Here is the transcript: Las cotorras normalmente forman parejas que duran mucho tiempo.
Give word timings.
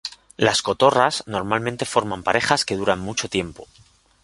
Las 0.35 0.63
cotorras 0.63 1.21
normalmente 1.27 1.85
forman 1.85 2.23
parejas 2.23 2.65
que 2.65 2.75
duran 2.75 2.99
mucho 2.99 3.29
tiempo. 3.29 3.67